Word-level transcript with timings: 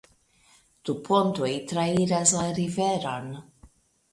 Du 0.89 0.95
pontoj 1.09 1.49
trairas 1.73 2.33
la 2.39 2.49
riveron. 2.61 3.29